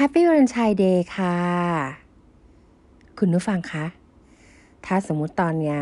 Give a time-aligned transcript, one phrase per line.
[0.00, 1.36] Happy Valentine Day ค่ะ
[3.18, 3.86] คุณผู้ฟังคะ
[4.86, 5.78] ถ้าสมมุติตอนนี้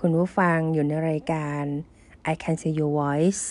[0.00, 1.62] คุณผู้ฟังอยู่ในรายการ
[2.32, 3.44] I Can See Your Voice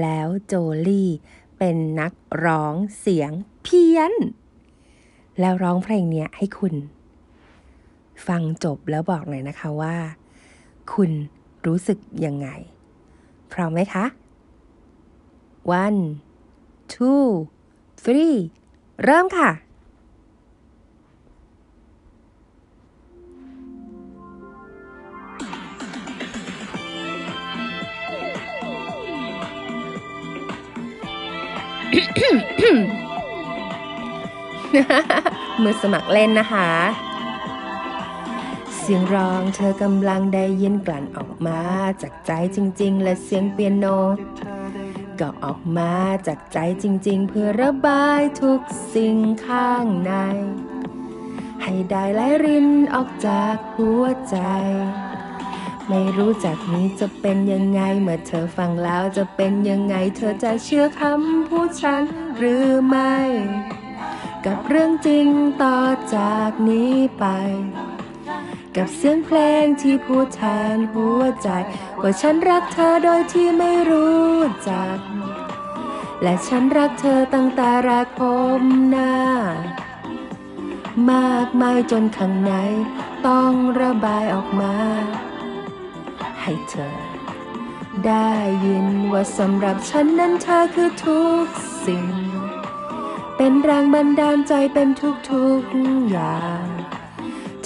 [0.00, 0.54] แล้วโจ
[0.86, 1.10] ลี่
[1.58, 2.12] เป็นนัก
[2.44, 3.30] ร้องเสียง
[3.62, 4.14] เพี้ยน
[5.40, 6.74] แล้วร้องเพลงนี้ให้คุณ
[8.26, 9.96] ฟังจบแล้วบอกหน่อยนะคะว่า
[10.94, 11.10] คุณ
[11.66, 12.48] รู้สึกยังไง
[13.52, 14.04] พร้อมไหมคะ
[15.82, 16.00] one
[16.94, 17.26] two
[18.06, 18.38] three
[19.04, 19.50] เริ่มค่ะ
[35.62, 36.70] มือสมัครเล่นนะคะ
[38.76, 41.60] เสียงร้องเธอกำลังได้ยินกลั่นออกมา
[42.02, 43.86] จากใจจริง ๆ และเสียงเปียโน
[45.20, 45.94] ก็ออกมา
[46.26, 48.60] จากใจจริง ๆ เพื่อระบายทุก
[48.94, 50.12] สิ่งข้างใน
[51.62, 54.36] ให้ได้ไหลรินออกจากหัวใจ
[55.88, 62.04] ไม่รู้จากนี้จะเป็นยังไง เมื่อเธอฟังแล้วจะเป็นยังไง เธอจะเชื่อคำพูดฉัน
[62.36, 63.16] หรือไม่
[64.46, 65.26] กับเรื่องจริง
[65.62, 65.78] ต่อ
[66.16, 67.24] จากนี้ไป
[68.78, 70.40] กับเสียงเพลงที่พูดแท
[70.76, 71.48] นหัวใจ
[72.02, 74.36] ว่าฉันรักเธอโดยที่ไม่รู้
[74.68, 74.98] จัก
[76.22, 78.20] และฉันรักเธอตั้งแต่แรกพ
[78.58, 79.14] บหน้า
[81.10, 82.52] มากมายจนข้างใน
[83.26, 84.74] ต้องระบายออกมา
[86.42, 86.98] ให้เธอ
[88.06, 88.32] ได้
[88.66, 91.46] ยินว่าสำหรับฉันนั้นเธอคือทุก
[91.86, 92.06] สิ่ง
[93.36, 94.88] เป็นแรงบันดาลใจเป็น
[95.30, 96.87] ทุกๆอย่าง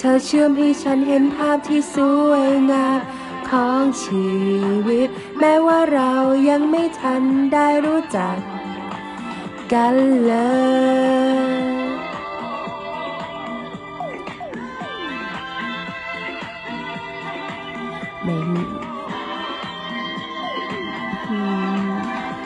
[0.05, 1.95] ธอเชื่อมให้ฉันเห็นภาพที่ส
[2.29, 2.99] วยงาม
[3.49, 4.27] ของชี
[4.87, 5.09] วิต
[5.39, 6.13] แม้ว่าเรา
[6.49, 8.37] ยังไม่ทันได้รู้จัก
[9.73, 10.33] กันเล
[11.51, 11.73] ย
[18.23, 18.63] ไม่มี
[21.29, 21.37] อื
[21.79, 21.83] ม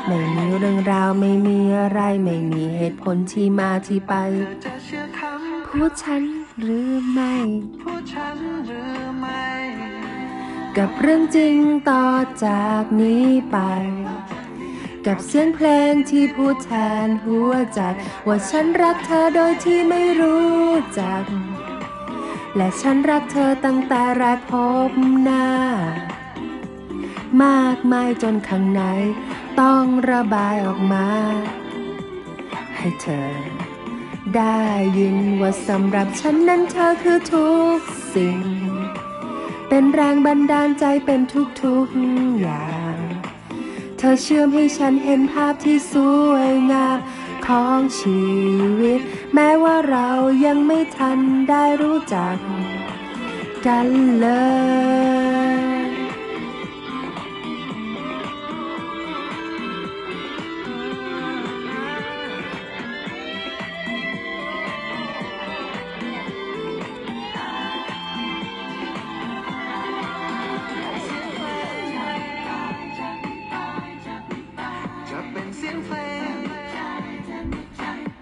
[0.07, 4.13] ไม่มีเรื่องราวไม่มีอะไร ไม่มีเหตุผลที่มาที่ไป
[4.65, 7.35] จะเชื่อคำพูดฉัน หรือไม่
[7.81, 9.47] พูดฉันหรือไม่
[10.77, 11.57] กับเรื่องจริง
[11.89, 12.07] ต่อ
[12.45, 13.57] จากนี้ไป
[15.05, 16.71] กับเสียงเพลงที่พูดแท
[17.05, 17.79] นหัวใจ
[18.27, 20.65] ว่าฉันรักเธอโดยที่ไม่รู้
[20.99, 21.23] จัก
[22.55, 24.53] และฉันรักเธอตั้งแต่แรกพ
[24.89, 24.91] บ
[25.21, 25.45] หน้า
[27.43, 28.81] มากมายจนข้างใน
[29.61, 31.07] ต้องระบายออกมา
[32.77, 33.56] ให้เธอ
[34.35, 34.61] ได้
[34.97, 37.79] ยินว่าสำหรับฉันนั้นเธอคือทุก
[38.13, 38.39] สิ่ง
[39.69, 41.21] เป็นแรงบันดาลใจเป็น
[41.61, 42.97] ทุกๆอย่าง
[43.97, 45.95] เธอเชื่อมให้ฉันเห็นภาพที่ส
[46.31, 46.97] วยงาม
[47.47, 48.23] ของชี
[48.79, 48.99] วิต
[49.33, 50.09] แม้ว่าเรา
[50.45, 52.37] ยังไม่ทันได้รู้จัก
[53.67, 53.87] กัน
[54.19, 54.27] เล
[55.15, 55.16] ย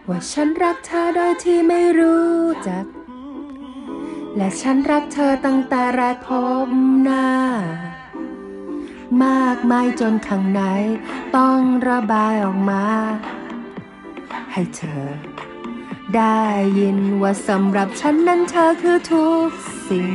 [0.09, 2.85] ว่าฉันรักเธอโดยที่ไม่รู้จัก
[4.35, 6.29] และฉันรักเธอตั้งแต่แรกพ
[6.65, 6.67] บ
[7.03, 7.27] หน้า
[9.23, 10.61] มากมายจนข้างใน
[11.37, 12.85] ต้องระบายออกมา
[14.51, 15.05] ให้เธอ
[16.15, 16.41] ได้
[16.79, 19.49] ยินว่าสำหรับฉันนั้นเธอคือทุก
[19.89, 20.13] สิ่ง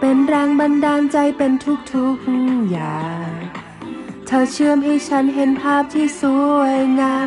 [0.00, 1.52] เป็นแรงบันดาลใจเป็น
[1.92, 3.30] ทุกๆอย่าง
[4.26, 6.22] เธอเชื่อมให้ฉันเห็นภาพที่ส
[6.58, 7.26] วยงาม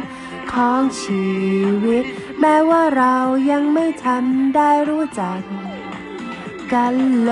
[0.54, 1.30] ของชี
[1.84, 2.06] วิต
[2.40, 3.16] แม้ว่าเรา
[3.52, 4.26] ยังไม่ทัน
[4.56, 5.42] ได้รู้จัก
[6.74, 6.96] กัน
[7.26, 7.32] เล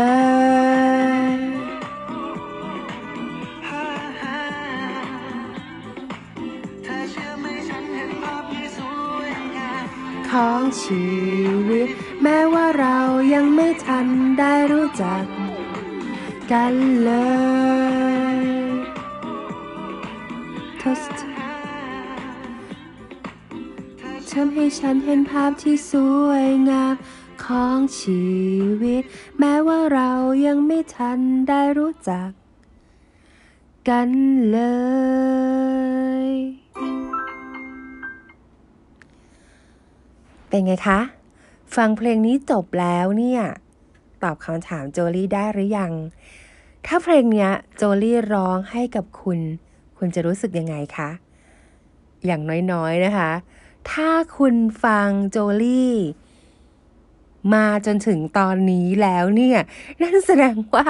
[1.31, 1.35] ย
[10.31, 11.07] ของชี
[11.67, 11.87] วิต
[12.23, 12.99] แม้ว่าเรา
[13.33, 14.07] ยังไม่ทัน
[14.39, 15.25] ได้รู้จัก
[16.51, 16.73] กัน
[17.03, 17.11] เล
[18.35, 18.39] ย
[20.81, 21.19] Toast
[24.33, 25.93] ทำให้ฉันเห็นภาพที่ส
[26.27, 26.95] วยงาม
[27.45, 28.23] ของชี
[28.81, 29.03] วิต
[29.39, 30.11] แม้ว่าเรา
[30.45, 32.29] ยังไม่ทันได้รู้จัก
[33.89, 34.09] กัน
[34.51, 34.59] เล
[36.27, 36.29] ย
[40.47, 40.99] เป็นไงคะ
[41.75, 43.41] ฟังเพลงนี้จบแล้วเนี่ย
[44.23, 45.91] ตอบคำถามโจลี่ได้หรือยัง
[46.85, 49.39] ถ้าเพลงเนี้ยโจลี่ร้องให้กับคุณ
[49.97, 51.09] คุณจะรู้สึกยังไงคะ
[52.25, 52.41] อย่าง
[52.71, 53.31] น้อยๆนะคะ
[53.91, 55.95] ถ้าคุณฟังโจลี่
[57.53, 59.59] มาจนถึงตอนนี้แล้วเนี่ย
[60.01, 60.85] นั่นแสดงว่า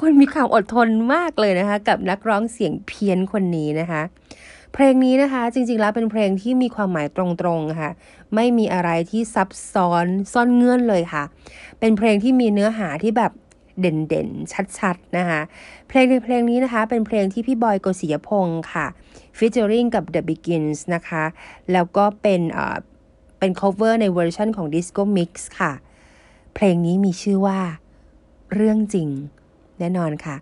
[0.00, 4.02] คุณมีความอดทนมากเลยนะคะ กับนักร้องเสียงเพี้ยนคนนี้นะคะ
[4.72, 7.90] เพลงนี้นะคะ จริงๆแล้วเป็นเพลงที่มีความหมายตรงๆค่ะ
[8.34, 11.24] ไม่มีอะไรที่ซับซ้อนซ่อนเงื่อนเลยค่ะ
[11.80, 13.32] เป็นเพลงที่มีเนื้อหาที่แบบ
[13.80, 15.40] เด่นๆ ชัดๆ นะคะ
[15.88, 18.86] เพลงในเพลงนี้นะคะ เป็นเพลงที่พี่บอยโกศิยพงศ์ค่ะ
[19.36, 21.24] ฟิชเจอริงกับ The Begins นะคะ
[21.72, 22.76] แล้วก็เป็นเอ่อ
[23.38, 25.30] เป็น cover ในเวอร์ชันของ Disco Mix
[25.60, 25.72] ค่ะ
[26.54, 27.60] เพลงนี้มีชื่อว่า
[28.54, 29.08] เรื่องจริง
[29.78, 30.36] แน่นอนค่ะ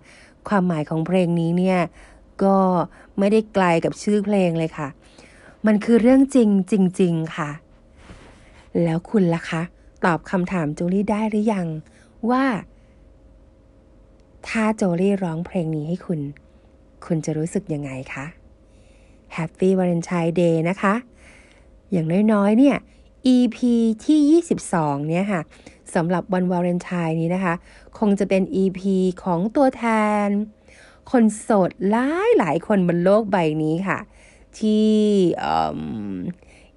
[0.49, 1.81] ความหมายของเพลงนี้เนี่ย
[2.45, 2.59] ก็
[3.19, 4.89] ไม่ได้ไกลกับชื่อเพลงเลยค่ะ
[5.67, 7.51] มันคือเรื่องจริงจริง ๆ ค่ะ
[8.83, 9.63] แล้วคุณล่ะคะ
[10.05, 11.67] ตอบคำถามโจลี่ได้หรือยัง
[12.31, 12.45] ว่า
[14.49, 16.21] ถ้าโจลี่ร้องเพลงนี้ให้คุณ
[17.07, 18.27] คุณจะรู้สึกยังไงคะ
[19.37, 20.95] Happy Valentine Day นะคะ
[21.93, 22.77] อย่างน้อยๆ เนี่ย
[23.35, 23.59] EP
[24.05, 25.41] ที่ 22 เนี่ยค่ะ
[25.95, 27.55] สำหรับวันวาเลนไทน์นี้นะคะ
[27.99, 28.81] คงจะเป็น EP
[29.23, 29.85] ของตัวแท
[30.27, 30.29] น
[31.11, 33.99] คนโสดหลายหลายคนบนโลกใบนี้ค่ะ
[34.59, 34.89] ที่
[35.39, 35.81] เอิ่ม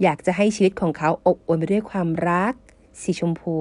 [0.03, 2.53] อยากจะให้ชีวิตของเขาอบอวลไปด้วยความรัก
[3.01, 3.57] สีชมพู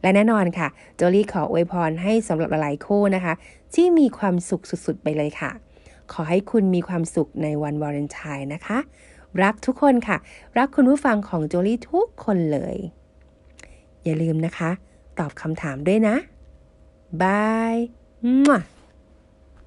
[0.00, 3.34] และแน่นอนค่ะ โจลี่ขออวยพรให้สำหรับหลายๆคู่นะคะ
[3.74, 5.50] ที่มีความสุขสุดๆไปเลยค่ะ
[6.12, 8.78] ขอให้คุณมีความสุขในวันวาเลนไทน์นะคะ
[9.42, 10.16] รักทุกคนค่ะ
[10.58, 12.76] รักคุณผู้ฟังของโจลี่ทุกคนเลย
[14.04, 14.70] อย่าลืมนะคะ
[15.18, 16.16] ตอบคำถามด้วยนะ
[17.22, 17.76] บาย
[18.48, 18.58] มั่